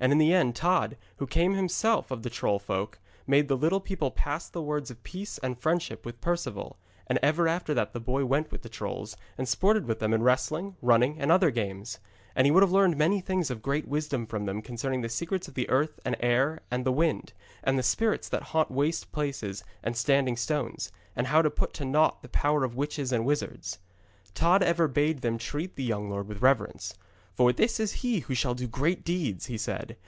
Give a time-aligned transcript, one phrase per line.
[0.00, 3.80] And in the end Tod, who came himself of the troll folk, made the little
[3.80, 6.76] people pass the words of peace and friendship with Perceval,
[7.06, 10.22] and ever after that the boy went with the trolls, and sported with them in
[10.22, 12.00] wrestling, running and other games;
[12.36, 15.70] and he learned many things of great wisdom from them concerning the secrets of the
[15.70, 17.32] earth and air and the wind,
[17.62, 21.84] and the spirits that haunt waste places and standing stones, and how to put to
[21.86, 23.78] naught the power of witches and wizards.
[24.34, 26.92] Tod ever bade them treat the young lord with reverence.
[27.36, 29.96] 'For this is he who shall do great deeds,' he said.